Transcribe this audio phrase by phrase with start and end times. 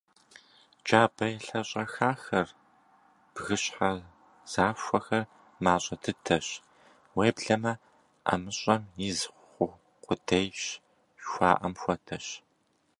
[0.83, 2.47] Джабэ елъэщӏэхахэр,
[3.33, 3.91] бгыщхьэ
[4.51, 5.29] захуэхэр
[5.63, 6.47] мащӏэ дыдэщ,
[7.17, 7.73] уеблэмэ
[8.25, 9.19] «ӏэмыщӏэм из
[9.51, 9.67] хъу
[10.03, 10.61] къудейщ»
[11.19, 12.25] жыхуаӏэм хуэдэщ.